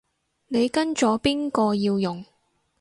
[0.47, 2.25] 你跟咗邊個要用